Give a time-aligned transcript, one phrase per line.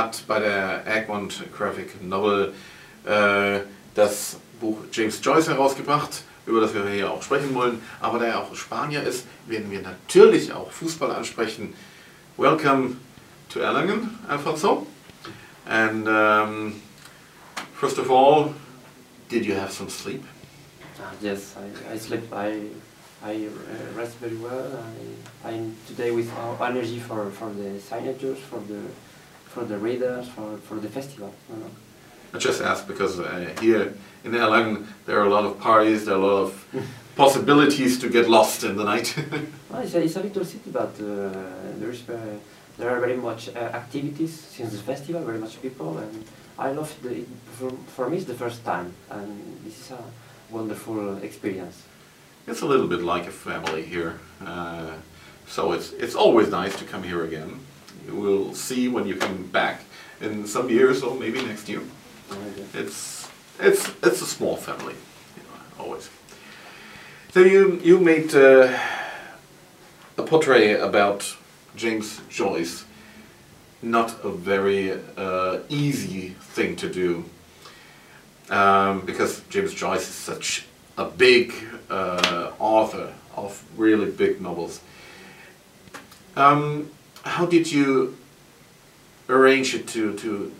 [0.00, 2.54] hat bei der Egmont Graphic Novel
[3.04, 3.60] äh,
[3.94, 7.82] das Buch James Joyce herausgebracht, über das wir hier auch sprechen wollen.
[8.00, 11.74] Aber da er auch Spanier ist, werden wir natürlich auch Fußball ansprechen.
[12.38, 12.96] Welcome
[13.50, 14.86] to Erlangen, Alfonso.
[15.66, 16.80] And um,
[17.78, 18.54] first of all,
[19.28, 20.24] did you have some sleep?
[20.98, 22.32] Uh, yes, I, I slept.
[22.32, 22.70] I
[23.22, 24.82] I uh, rest very well.
[25.44, 28.80] I, I'm today with energy for, for the signatures, for the
[29.52, 31.34] for the readers, for, for the festival.
[31.48, 31.70] You know.
[32.32, 33.92] I just asked because uh, here
[34.24, 36.66] in Erlangen there are a lot of parties, there are a lot of
[37.16, 39.14] possibilities to get lost in the night.
[39.70, 41.32] well, it's, a, it's a little city, but uh,
[41.78, 42.18] there's uh,
[42.78, 46.24] there are very much uh, activities since the festival, very much people, and
[46.58, 47.24] I love the.
[47.58, 50.02] For, for me, it's the first time, and this is a
[50.50, 51.82] wonderful experience.
[52.46, 54.92] It's a little bit like a family here, uh,
[55.46, 57.60] so it's it's always nice to come here again.
[58.08, 59.82] We'll see when you come back
[60.20, 61.82] in some years or maybe next year.
[62.74, 64.94] It's it's it's a small family,
[65.36, 66.10] you know, always.
[67.32, 68.78] So you you made uh,
[70.16, 71.36] a portrait about
[71.76, 72.84] James Joyce.
[73.82, 77.24] Not a very uh, easy thing to do
[78.50, 80.66] um, because James Joyce is such
[80.98, 81.54] a big
[81.88, 84.80] uh, author of really big novels.
[86.36, 86.90] Um,
[87.24, 88.16] how did you
[89.28, 90.52] arrange it to, to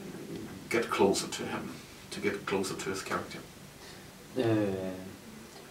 [0.69, 1.72] get closer to him,
[2.11, 3.39] to get closer to his character?
[4.39, 4.44] Uh,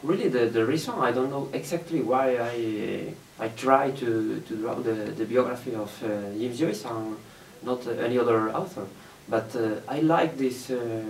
[0.04, 4.76] really, the, the reason I don't know exactly why I I try to, to draw
[4.76, 7.16] the, the biography of uh, James Joyce and
[7.64, 8.86] not uh, any other author,
[9.30, 11.04] but uh, I like this uh,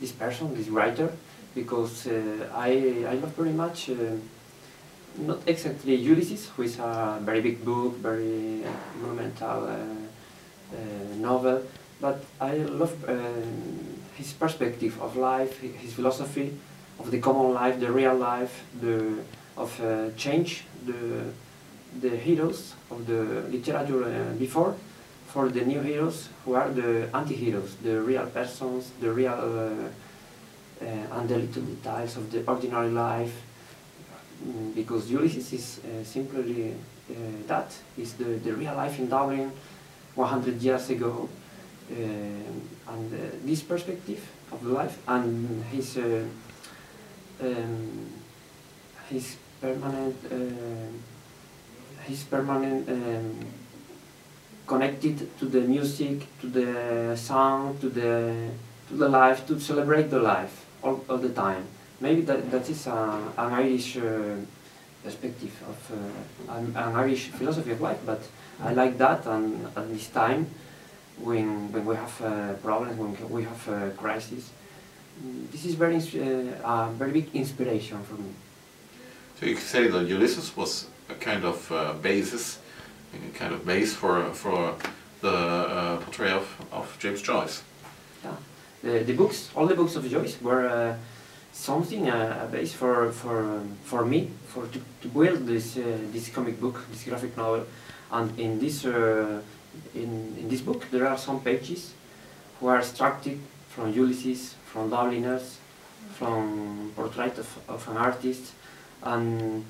[0.00, 1.12] this person, this writer,
[1.54, 3.94] because uh, I, I love very much, uh,
[5.18, 8.62] not exactly Ulysses, who is a very big book, very
[9.00, 10.76] monumental uh,
[11.16, 11.62] novel,
[12.00, 12.94] but I love
[14.16, 16.56] his perspective of life, his philosophy
[16.98, 19.18] of the common life, the real life, the
[19.56, 19.70] of
[20.16, 21.24] change, the
[21.98, 24.74] the heroes of the literature uh, before
[25.26, 31.18] for the new heroes who are the anti-heroes, the real persons, the real uh, uh,
[31.18, 33.42] and the little details of the ordinary life,
[34.44, 37.14] mm, because Ulysses is uh, simply uh,
[37.46, 39.52] that, is the, the real life in Dublin
[40.14, 41.28] 100 years ago,
[41.90, 43.12] and
[43.44, 45.98] this perspective of life and his
[47.42, 48.10] um,
[49.08, 50.90] his permanent uh,
[52.06, 53.46] his permanent um,
[54.66, 58.50] connected to the music, to the sound, to the
[58.88, 61.66] to the life, to celebrate the life all, all the time.
[62.00, 64.36] Maybe that, that is a, an Irish uh,
[65.04, 68.22] perspective of uh, an, an, Irish philosophy of life, but
[68.62, 70.46] I like that and at this time
[71.18, 74.50] when, when we have uh, problems, when we have a crisis,
[75.52, 78.30] this is very uh, a very big inspiration for me.
[79.38, 82.58] So you could say that Ulysses was a kind of uh, basis,
[83.14, 84.76] a kind of base for, for
[85.20, 87.62] the uh, portrayal of, of James Joyce.
[88.24, 88.34] Yeah
[88.82, 90.96] the, the books, all the books of Joyce were uh,
[91.52, 95.82] something uh, a base for for um, for me for to, to build this uh,
[96.12, 97.66] this comic book, this graphic novel,
[98.12, 99.40] and in this uh,
[99.94, 101.92] in in this book there are some pages
[102.58, 103.38] who are extracted
[103.68, 105.58] from Ulysses, from Dubliners,
[106.14, 108.52] from portrait of, of an artist,
[109.02, 109.64] and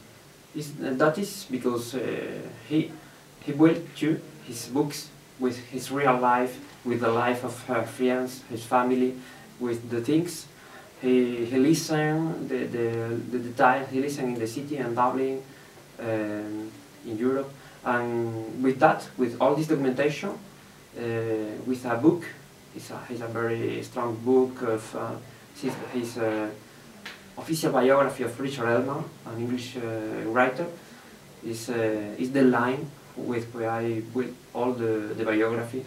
[0.80, 1.96] that is because
[2.68, 2.90] he
[3.40, 5.08] he built too his books
[5.38, 9.14] with his real life with the life of her friends, his family,
[9.58, 10.46] with the things.
[11.00, 15.42] He, he listened, the, the, the detail, he listened in the city and Dublin,
[15.98, 16.70] um,
[17.06, 17.50] in Europe.
[17.84, 21.02] And with that, with all this documentation, uh,
[21.66, 22.24] with a book,
[22.76, 25.10] it's a, it's a very strong book of uh,
[25.60, 26.50] his, his uh,
[27.38, 30.66] official biography of Richard Ellmann, an English uh, writer,
[31.44, 35.84] is, uh, is the line with where I built all the, the biography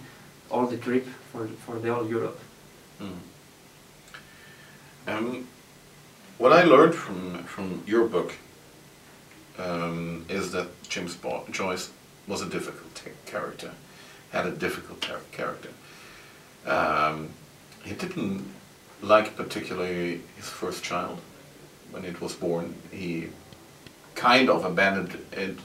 [0.54, 2.39] all the trip for, for the whole Europe.
[3.01, 3.18] Mm.
[5.06, 5.48] Um,
[6.38, 8.34] what I learned from, from your book
[9.58, 11.18] um, is that James
[11.52, 11.92] Joyce
[12.28, 13.72] was a difficult character,
[14.32, 15.02] had a difficult
[15.32, 15.70] character.
[16.66, 17.30] Um,
[17.84, 18.46] he didn't
[19.02, 21.20] like particularly his first child.
[21.92, 23.28] When it was born, he
[24.16, 25.60] kind of abandoned it.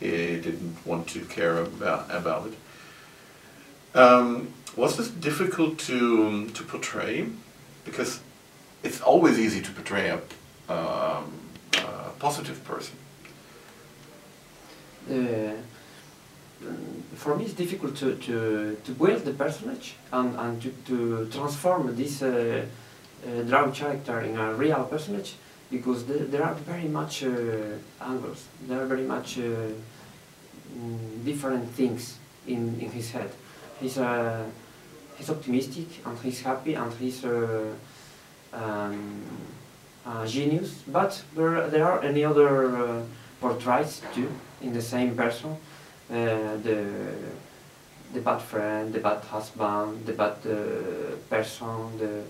[0.00, 3.98] He didn't want to care about, about it.
[3.98, 7.26] Um, was this difficult to to portray?
[7.84, 8.20] Because
[8.86, 10.18] it's always easy to portray a,
[10.72, 11.24] um,
[11.74, 12.96] a positive person.
[15.10, 15.54] Uh,
[17.14, 21.94] for me it's difficult to, to, to build the personage and, and to, to transform
[21.96, 25.34] this uh, uh, drawn character in a real personage
[25.70, 27.28] because the, there are very much uh,
[28.00, 33.30] angles, there are very much uh, mm, different things in, in his head.
[33.80, 34.44] He's, uh,
[35.16, 37.24] he's optimistic and he's happy and he's
[38.56, 39.22] um,
[40.06, 43.02] a genius, but there, there are any other uh,
[43.40, 44.30] portraits too
[44.62, 45.56] in the same person.
[46.10, 46.86] Uh, the,
[48.12, 52.22] the bad friend, the bad husband, the bad uh, person, the,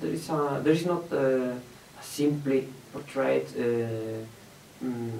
[0.00, 5.10] there is a, there is not a, a simply portrait, uh, mm,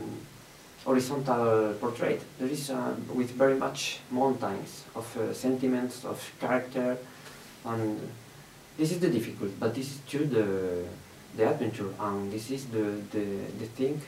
[0.85, 2.23] horizontal portrait.
[2.39, 6.97] There is uh, with very much mountains of uh, sentiments, of character,
[7.67, 8.01] and
[8.81, 10.85] this is the difficult, but this is too the
[11.37, 13.25] the adventure, and this is the the,
[13.61, 14.00] the thing,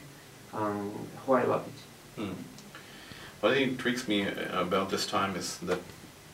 [0.52, 0.92] and
[1.26, 1.78] who I love it.
[2.22, 2.32] Hmm.
[3.40, 4.26] What intrigues me
[4.64, 5.80] about this time is that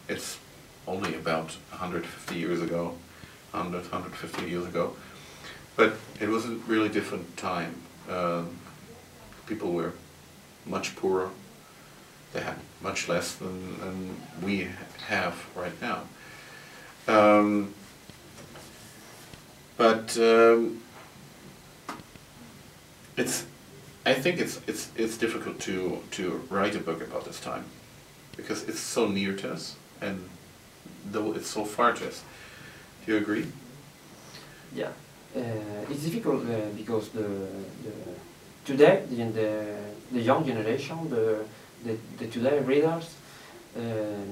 [0.08, 0.38] it's
[0.87, 2.94] only about 150 years ago,
[3.50, 4.94] 100, 150 years ago,
[5.75, 7.75] but it was a really different time.
[8.08, 8.44] Uh,
[9.46, 9.94] people were
[10.64, 11.31] much poorer,
[12.32, 14.69] they had much less than, than we
[15.08, 16.02] have right now.
[17.08, 17.75] Um,
[19.78, 20.82] but um,
[23.16, 23.46] it's
[24.04, 27.64] I think it's it's it's difficult to to write a book about this time
[28.36, 30.19] because it's so near to us and
[31.10, 32.22] though it's so far to us.
[33.06, 33.46] Do you agree?
[34.75, 34.90] Yeah,
[35.36, 35.40] uh,
[35.90, 37.28] it's difficult uh, because the,
[37.84, 37.92] the
[38.64, 39.76] today the, the
[40.12, 41.44] the young generation, the
[41.84, 43.14] the, the today readers,
[43.76, 43.80] uh,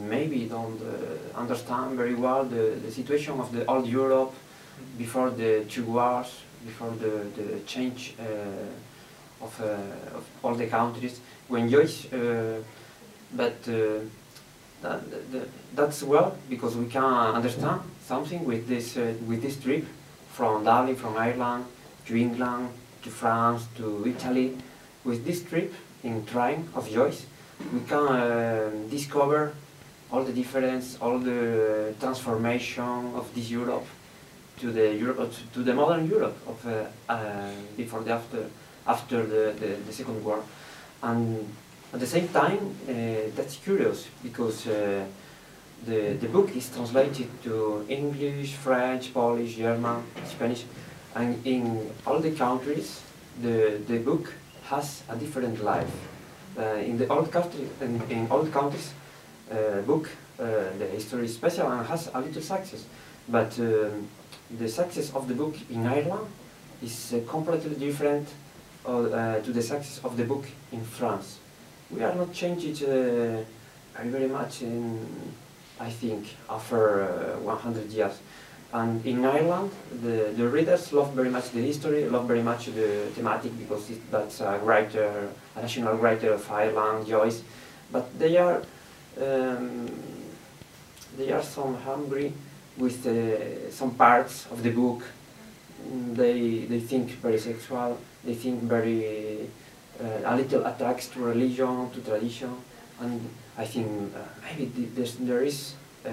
[0.09, 4.35] maybe don't uh, understand very well the, the situation of the old Europe
[4.99, 11.21] before the two wars, before the the change uh, of, uh, of all the countries.
[11.49, 12.63] When Joyce, uh,
[13.33, 14.01] but uh,
[14.83, 19.85] that, that, that's well because we can understand something with this with this trip
[20.33, 21.65] from Dublin, from Ireland
[22.07, 22.69] to England
[23.03, 24.57] to France to Italy.
[25.05, 25.73] With this trip
[26.03, 27.27] in train of Joyce,
[27.73, 29.55] we can uh, discover
[30.11, 33.87] all the difference, all the transformation of this Europe
[34.61, 38.49] to the Europe to the modern Europe of uh, uh, before the after
[38.87, 40.43] after the, the, the, Second War.
[41.03, 41.49] And
[41.93, 42.93] at the same time, uh,
[43.35, 45.05] that's curious because uh,
[45.85, 50.65] the, the book is translated to English, French, Polish, German, Spanish,
[51.15, 53.03] and in all the countries,
[53.43, 54.33] the, the book
[54.65, 55.91] has a different life.
[56.59, 58.93] Uh, in the old country, in, in old countries,
[59.51, 60.09] uh, book,
[60.39, 60.45] uh,
[60.79, 62.85] the history is special and has a little success.
[63.29, 64.09] But um,
[64.51, 66.27] the success of the book in Ireland
[66.83, 68.29] is uh, completely different
[68.87, 71.39] uh, to the success of the book in France.
[71.91, 73.45] We are not changing uh,
[73.97, 75.07] very, very much in,
[75.81, 78.19] I think, after uh, 100 years.
[78.73, 79.71] And in Ireland,
[80.03, 84.11] the, the readers love very much the history, love very much the thematic because it,
[84.11, 87.43] that's a writer, a national writer of Ireland, Joyce.
[87.93, 88.63] But they are,
[89.21, 89.89] um,
[91.17, 92.33] they are some hungry
[92.79, 95.03] with uh, some parts of the book.
[96.13, 99.49] They, they think very sexual, they think very
[100.01, 102.57] uh, a little attached to religion, to tradition,
[103.01, 104.87] and I think uh, maybe
[105.21, 106.11] there is uh,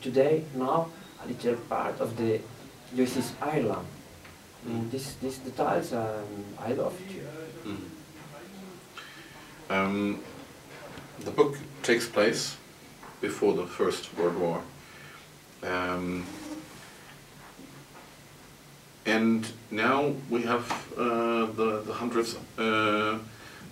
[0.00, 0.88] today now
[1.22, 2.40] a little part of the
[2.96, 3.86] Joyce's Ireland.
[4.64, 7.22] I mean, this, these details um, I love it.
[7.66, 7.78] Mm.
[9.70, 10.20] Um,
[11.20, 12.56] the book takes place
[13.20, 14.62] before the First World War.
[15.62, 16.26] Um,
[19.06, 23.18] and now we have uh, the, the 100th uh,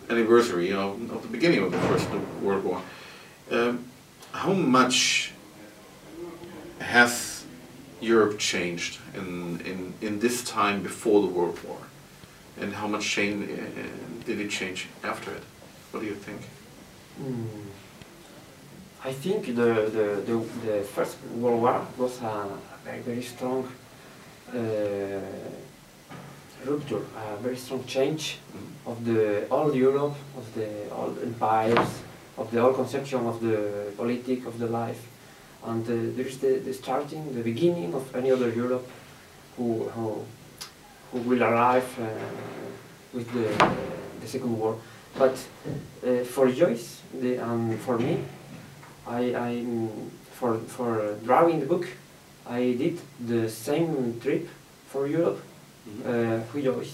[0.09, 2.09] anniversary of, of, the beginning of the First
[2.43, 2.83] World War.
[3.51, 3.85] Um,
[4.33, 5.33] how much
[6.81, 7.45] has
[8.01, 11.79] Europe changed in, in, in this time before the World War?
[12.61, 15.43] And how much change, uh, did it change after it?
[15.91, 16.41] What do you think?
[17.21, 17.47] Mm.
[19.03, 22.47] I think the, the, the, the, First World War was a
[22.85, 23.67] very, very strong
[24.53, 25.21] uh,
[26.67, 28.39] rupture, a very strong change
[28.85, 32.03] of the old Europe, of the old empires,
[32.37, 35.07] of the old conception of the politic, of the life.
[35.65, 38.87] And uh, there is the, the starting, the beginning of any other Europe
[39.57, 40.23] who, who,
[41.13, 42.07] who will arrive uh,
[43.15, 43.49] with the,
[44.21, 44.77] the Second War.
[45.17, 45.39] But
[46.07, 48.25] uh, for Joyce the, and for me,
[49.11, 49.65] I, I
[50.33, 51.87] for, for drawing the book,
[52.47, 54.49] I did the same trip
[54.89, 55.41] for Europe
[55.87, 56.85] mm -hmm.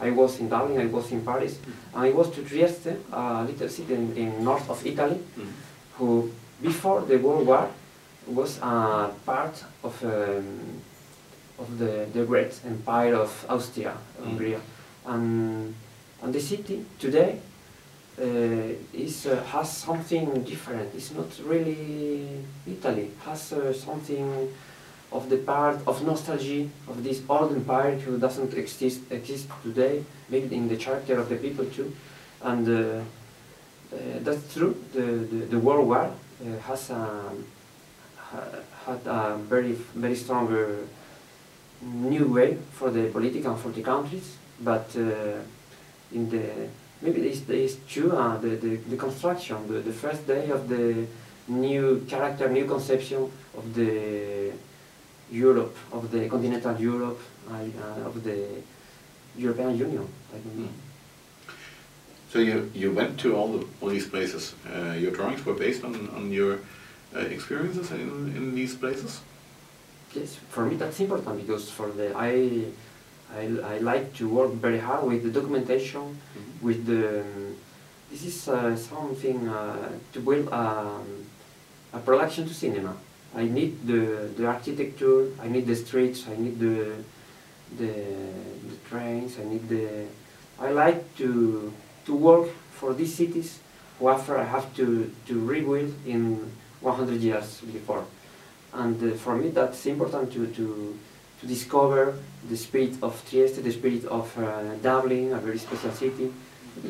[0.00, 1.94] I was in Dublin, I was in Paris, mm -hmm.
[1.94, 5.52] and I was to Trieste, a little city in, in north of Italy, mm -hmm.
[5.98, 6.28] who
[6.62, 7.66] before the World War
[8.26, 10.46] was a part of um,
[11.58, 13.92] of the, the great empire of Austria,
[14.24, 14.56] Hungary,
[15.04, 15.74] and
[16.22, 17.40] and the city today
[18.20, 20.94] is uh, has something different.
[20.94, 23.10] It's not really Italy.
[23.24, 24.52] Has uh, something
[25.12, 30.04] of the part of nostalgia of this old empire who doesn't exist exist today.
[30.28, 31.92] Maybe in the character of the people too,
[32.42, 33.00] and uh,
[33.92, 34.76] uh, that's true.
[34.92, 37.44] The, the the World War uh, has um,
[38.16, 38.40] ha
[38.86, 40.48] had a very very strong
[41.80, 44.96] new way for the political and for the countries, but
[46.10, 46.68] in the
[47.02, 51.06] maybe this is true uh, the, the, the construction the, the first day of the
[51.48, 54.52] new character new conception of the
[55.30, 58.62] Europe of the continental Europe uh, of the
[59.36, 60.38] European Union I.
[62.30, 64.54] So you, you went to all, the, all these places.
[64.70, 66.58] Uh, your drawings were based on, on your
[67.16, 69.22] uh, experiences in, in these places?
[70.14, 72.64] Yes, for me that's important because for the I
[73.34, 76.66] I, I like to work very hard with the documentation, mm -hmm.
[76.66, 77.56] with the, um,
[78.10, 81.06] this is uh, something uh, to build um,
[81.92, 82.96] a production to cinema.
[83.36, 86.96] I need the, the architecture, I need the streets, I need the,
[87.76, 87.92] the,
[88.68, 90.06] the trains, I need the,
[90.58, 91.72] I like to,
[92.06, 93.60] to work for these cities
[93.98, 98.04] who after I have to, to rebuild in 100 years before.
[98.72, 100.98] And uh, for me that's important to, to,
[101.40, 102.14] to discover
[102.48, 106.32] the spirit of Trieste, the spirit of uh, Dublin, a very special city.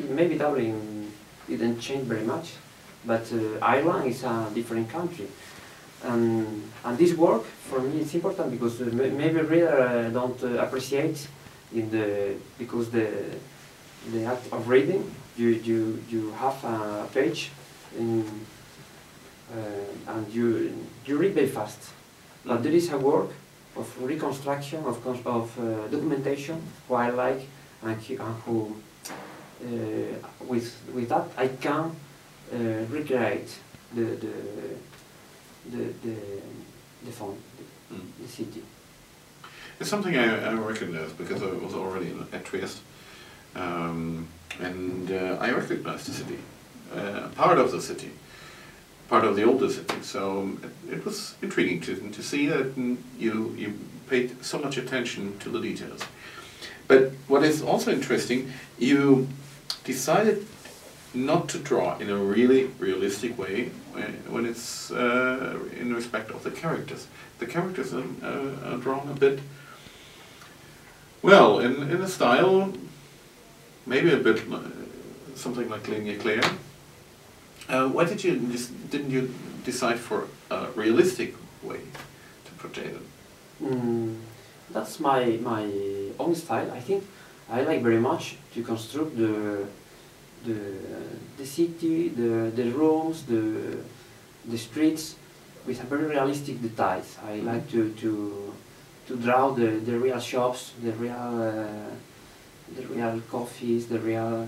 [0.09, 1.11] Maybe Dublin
[1.47, 2.53] didn't change very much,
[3.05, 5.27] but uh, Ireland is a different country.
[6.03, 10.63] And, and this work, for me, is important because uh, maybe reader uh, don't uh,
[10.63, 11.27] appreciate
[11.73, 13.09] in the, because the,
[14.11, 17.51] the act of reading, you, you, you have a page
[17.97, 18.23] in,
[19.51, 20.73] uh, and you,
[21.05, 21.79] you read very fast.
[22.45, 23.29] But there is a work
[23.79, 27.41] of reconstruction, of, of uh, documentation, who I like
[27.83, 28.01] and,
[28.45, 28.75] who,
[29.63, 29.67] uh,
[30.45, 31.95] with, with that I can
[32.53, 32.57] uh,
[32.89, 33.49] recreate
[33.93, 34.33] the, the,
[35.71, 36.15] the, the,
[37.05, 38.01] the phone, the, mm.
[38.21, 38.63] the city.
[39.79, 42.81] It's something I, I recognize because I was already at Trieste.
[43.55, 44.27] Um,
[44.59, 46.37] and uh, I recognize the city,
[46.93, 48.11] uh, part of the city,
[49.09, 50.01] part of the older city.
[50.01, 52.77] So it, it was intriguing to, to see that
[53.17, 56.01] you, you paid so much attention to the details.
[56.87, 59.27] But what is also interesting, you
[59.83, 60.45] decided
[61.13, 63.71] not to draw in a really realistic way
[64.27, 67.07] when, it's uh, in respect of the characters.
[67.39, 69.39] The characters are, uh, are drawn a bit,
[71.21, 72.73] well, in, in a style,
[73.85, 74.59] maybe a bit uh,
[75.35, 76.43] something like Ligne Claire,
[77.69, 78.35] uh, why did you
[78.89, 79.33] didn't you
[79.63, 81.81] decide for a realistic way
[82.45, 83.05] to portray them?
[83.61, 84.15] Mm,
[84.71, 85.65] that's my my
[86.19, 86.71] own style.
[86.71, 87.03] I think
[87.49, 89.65] I like very much to construct the
[90.45, 90.59] the
[91.37, 93.77] the city, the the rooms, the
[94.45, 95.15] the streets
[95.65, 97.17] with a very realistic details.
[97.21, 97.53] I mm -hmm.
[97.53, 98.11] like to to
[99.07, 101.93] to draw the the real shops, the real uh,
[102.75, 104.47] the real coffees, the real.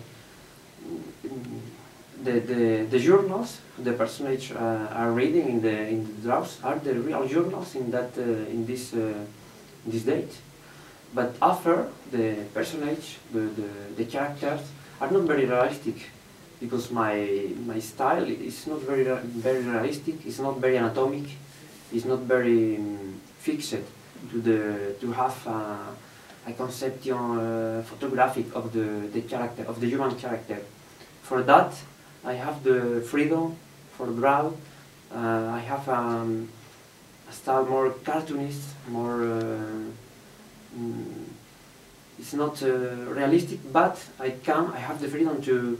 [1.23, 1.80] Mm,
[2.23, 6.77] the, the, the journals the personage uh, are reading in the in the drafts are
[6.79, 9.13] the real journals in that uh, in this uh,
[9.85, 10.33] this date.
[11.13, 14.61] But after the personage, the, the, the characters
[15.01, 15.95] are not very realistic
[16.59, 20.25] because my my style is not very very realistic.
[20.25, 21.27] It's not very anatomic.
[21.91, 23.81] It's not very um, fixed
[24.31, 25.95] to the to have a,
[26.47, 30.59] a conception uh, photographic of the the character of the human character.
[31.23, 31.73] For that,
[32.23, 33.55] I have the freedom
[33.97, 34.51] for draw.
[35.13, 36.49] Uh, I have um,
[37.29, 39.23] a style more cartoonist, more.
[39.23, 41.25] Uh, mm,
[42.19, 42.67] it's not uh,
[43.09, 44.67] realistic, but I can.
[44.67, 45.79] I have the freedom to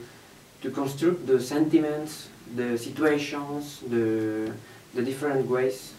[0.63, 4.51] to construct the sentiments, the situations, the
[4.95, 5.93] the different ways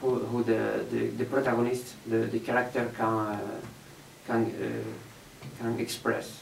[0.00, 3.40] who, who the, the, the protagonist, the, the character can uh,
[4.26, 6.40] can uh, can express.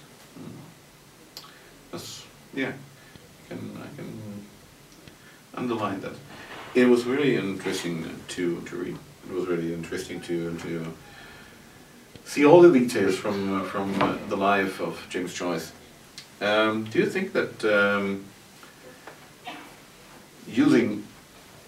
[1.92, 2.24] Yes.
[2.54, 2.72] Yeah
[3.48, 4.46] can I can
[5.54, 6.14] underline that.
[6.74, 8.96] It was really interesting to to read.
[9.28, 10.94] It was really interesting to to
[12.24, 15.72] see all the details from uh, from uh, the life of James Joyce.
[16.40, 18.24] Um, do you think that um,
[20.46, 21.04] using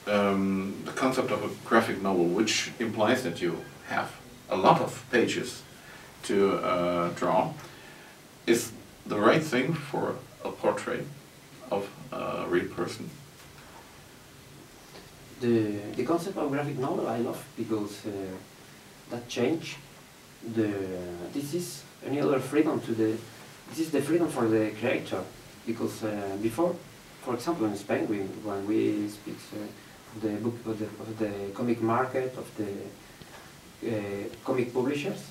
[0.06, 4.10] um, the concept of a graphic novel, which implies that you have
[4.50, 5.62] a lot of pages
[6.24, 7.52] to uh, draw,
[8.46, 8.72] is
[9.06, 11.06] the right thing for a portrait?
[11.70, 13.10] Of a real person?
[15.40, 18.10] the the concept of graphic novel I love because uh,
[19.10, 19.76] that change
[20.54, 20.72] the
[21.32, 23.16] this is any other freedom to the
[23.70, 25.22] this is the freedom for the creator
[25.66, 26.74] because uh, before
[27.22, 29.58] for example in Spain we, when we speak uh,
[30.22, 32.70] the book of the, of the comic market of the
[33.86, 35.22] uh, comic publishers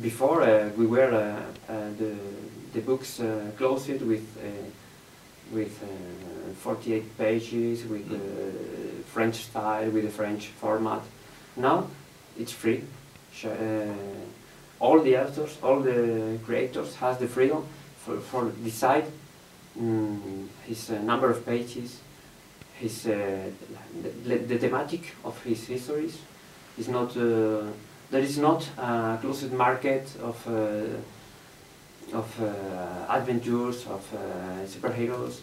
[0.00, 2.16] before uh, we were uh, uh, the
[2.72, 4.48] the books uh, closed with uh,
[5.52, 11.02] with uh, 48 pages with the French style with the French format.
[11.56, 11.86] Now
[12.38, 12.84] it's free.
[13.44, 13.48] Uh,
[14.78, 17.64] all the authors all the creators has the freedom
[17.96, 19.06] for, for decide
[19.78, 22.00] mm, his uh, number of pages
[22.80, 23.50] his uh,
[24.24, 26.18] the, the thematic of his histories.
[26.78, 27.64] Is not uh,
[28.10, 30.96] there is not a closed market of uh,
[32.12, 32.46] of uh,
[33.08, 35.40] adventures of uh, superheroes.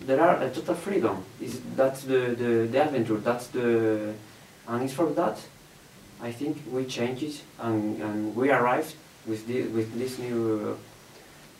[0.00, 1.24] There are a total freedom.
[1.40, 3.16] Is that's the, the the adventure.
[3.16, 4.14] That's the
[4.66, 5.38] and it's for that
[6.20, 8.94] I think we changed it and, and we arrived
[9.26, 10.78] with the, with this new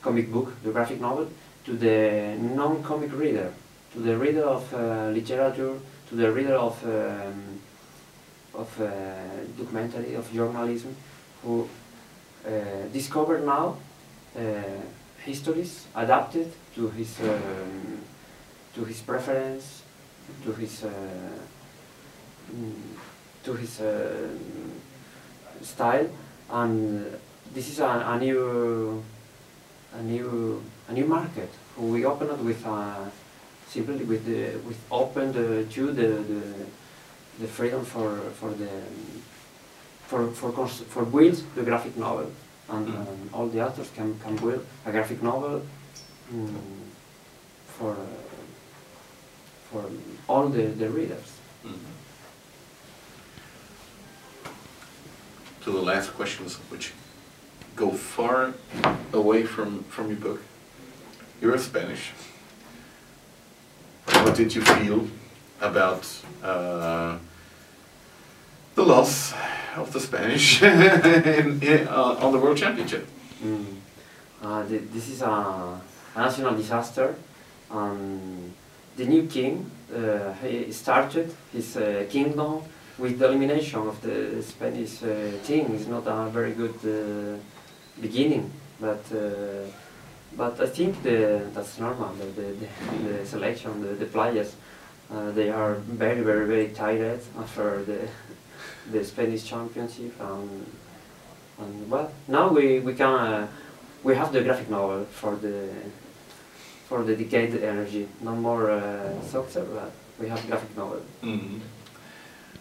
[0.00, 1.28] comic book the graphic novel
[1.64, 3.52] to the non-comic reader
[3.94, 7.60] to the reader of uh, literature, to the reader of um,
[8.52, 8.86] of uh,
[9.56, 10.94] documentary, of journalism,
[11.42, 11.68] who
[12.46, 13.76] uh, now
[15.24, 18.00] histories adapted to his um,
[18.74, 19.82] to his preference,
[20.44, 20.90] to his uh,
[23.44, 24.28] to his uh,
[25.62, 26.08] style,
[26.50, 27.06] and
[27.54, 29.02] this is a, a new
[29.94, 31.50] a new a new market.
[31.76, 33.10] We open it with a
[33.68, 36.42] simply with the with open the to the, the
[37.40, 38.70] the freedom for for the
[40.06, 42.30] for for for build the graphic novel
[42.68, 42.96] and Mm.
[43.00, 45.62] um, all the authors can can build a graphic novel
[46.32, 46.54] mm,
[47.78, 47.96] for uh,
[49.70, 49.84] for
[50.28, 51.28] all the, the readers.
[51.64, 51.92] Mhm.
[55.64, 56.92] To the last questions, which
[57.76, 58.52] go far
[59.12, 60.40] away from, from your book.
[61.40, 62.12] You're Spanish.
[64.06, 65.08] What did you feel
[65.60, 66.06] about
[66.42, 67.16] uh,
[68.75, 69.34] the loss
[69.76, 73.06] of the Spanish in, in, uh, on the World Championship?
[73.43, 73.65] Mm.
[74.43, 75.80] Uh, the, this is a,
[76.17, 77.15] national disaster.
[77.71, 78.52] Um,
[78.97, 82.63] the new king uh, he started his uh, kingdom
[82.99, 85.75] with the elimination of the Spanish uh, team.
[85.75, 87.39] It's not a very good uh,
[88.00, 89.67] beginning, but uh,
[90.37, 92.13] but I think the, that's normal.
[92.15, 94.56] The, the, the, selection, the, the players,
[95.13, 98.08] uh, they are very very very tired after the
[98.92, 100.66] the Spanish championship and
[101.58, 103.47] and well now we we can uh,
[104.02, 105.68] we have the graphic novel for the
[106.88, 111.60] for the decade energy no more uh, soccer but we have graphic novel Mhm.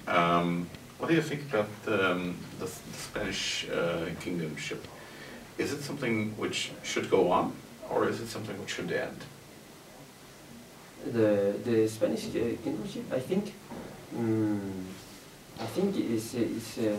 [0.07, 0.67] Um,
[0.99, 4.79] what do you think about um, the, the Spanish uh, kingdomship?
[5.57, 7.53] Is it something which should go on,
[7.89, 9.19] or is it something which should end?
[11.11, 13.53] the the Spanish uh, kingdomship I think
[14.15, 14.85] mm,
[15.59, 16.97] I think is is uh,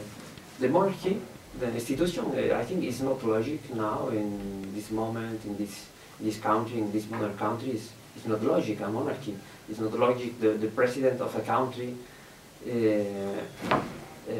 [0.60, 1.20] the monarchy
[1.58, 5.86] the institution uh, I think is not logic now in this moment in this
[6.20, 7.90] this country in this modern country is
[8.26, 9.36] not logic a monarchy.
[9.68, 11.94] It's not logic the the president of a country
[12.66, 14.34] uh, uh,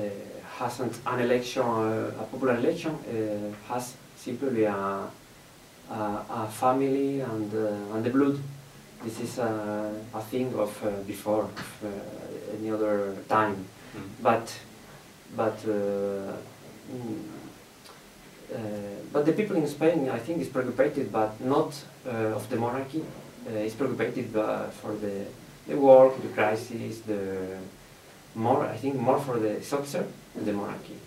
[0.59, 5.11] hasn't an election uh, a popular election uh, has simply a
[5.90, 5.94] a,
[6.31, 7.53] a family and
[7.92, 8.38] and the blood
[9.05, 13.67] this is a, a thing of uh, before of uh, any other time.
[14.23, 14.53] But
[15.37, 16.33] but uh,
[16.90, 17.23] mm,
[18.53, 18.59] uh,
[19.12, 21.75] but the people in Spain I think is preoccupied but not
[22.07, 23.05] uh, of the monarchy.
[23.47, 25.27] Uh, is preoccupied uh, for the
[25.69, 27.59] the war the crisis the
[28.35, 30.99] more I think more for the soccer than the monarchy.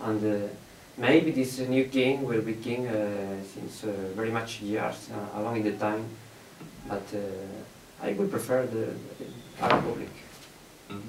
[0.00, 0.48] And uh,
[0.96, 5.56] maybe this new king will be king uh, since uh, very much years uh, along
[5.56, 6.04] in the time
[6.88, 8.94] but uh, I would prefer the,
[9.60, 10.08] Arab Republic.
[10.90, 11.02] Mhm.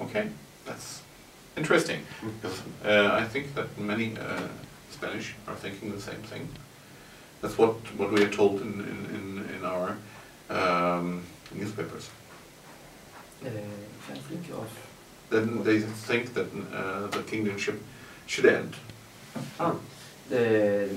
[0.00, 0.28] Okay,
[0.64, 1.02] that's
[1.56, 2.00] interesting.
[2.22, 2.32] Mm.
[2.40, 4.48] Because uh, I think that many uh,
[4.90, 6.48] Spanish are thinking the same thing.
[7.40, 8.80] That's what, what we are told in,
[9.14, 9.96] in, in, our
[10.50, 11.22] um,
[11.54, 12.10] newspapers.
[13.44, 13.48] Uh,
[14.28, 14.68] think of
[15.30, 17.78] Then they think that uh, the kingdomship
[18.26, 18.74] should end.
[19.60, 19.76] ah,
[20.28, 20.88] the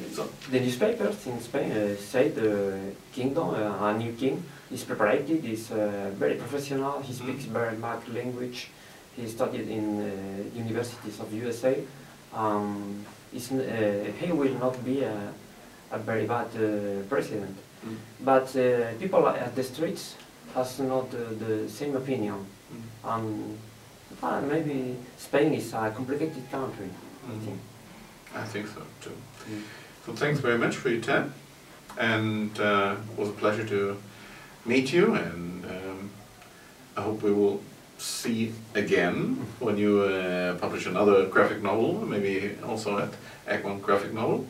[0.52, 2.74] the newspapers in Spain uh, say the
[3.14, 7.02] kingdom, uh, a new king, is prepared, is uh, very professional.
[7.02, 8.70] He speaks very much language.
[9.16, 11.78] He studied in uh, universities of USA.
[12.34, 15.34] Um, uh, he will not be a,
[15.92, 17.56] a very bad uh, president.
[17.86, 20.16] mm, But uh, people at the streets
[20.56, 22.46] has not the, the same opinion.
[23.06, 23.56] Mm.
[24.24, 26.90] Uh, maybe Spain is a complicated country.
[27.28, 27.46] I Mm.
[27.46, 27.60] think.
[28.36, 29.16] I think so too.
[29.50, 29.64] Mm.
[30.06, 31.34] So thanks very much for your time,
[31.98, 33.98] and uh, it was a pleasure to
[34.66, 35.16] meet you.
[35.16, 36.10] And um,
[36.98, 37.62] I hope we will
[37.98, 43.14] see again when you uh, publish another graphic novel, maybe also at
[43.48, 44.48] Egmont Graphic Novel.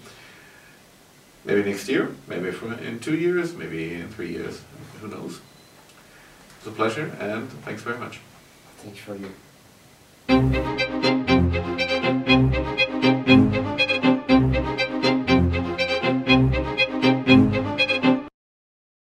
[1.44, 4.62] Maybe next year, maybe for in two years, maybe in three years.
[5.02, 5.42] Who knows?
[6.60, 8.20] It's a pleasure, and thanks very much.
[8.78, 9.32] Thanks for you.